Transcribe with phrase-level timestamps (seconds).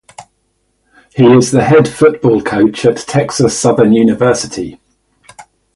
[1.13, 4.79] He is the head football coach at Texas Southern University.